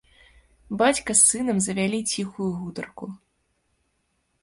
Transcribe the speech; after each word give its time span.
Бацька 0.81 1.11
з 1.19 1.27
сынам 1.33 1.57
завялі 1.67 1.99
ціхую 2.15 2.51
гутарку. 2.65 3.05